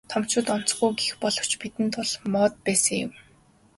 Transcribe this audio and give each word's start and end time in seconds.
Томчууд 0.11 0.47
онцгүй 0.55 0.91
гэх 1.01 1.13
боловч 1.23 1.51
бидэнд 1.61 1.93
бол 1.97 2.11
моод 2.31 2.53
байсан 2.65 2.97
юм. 3.05 3.11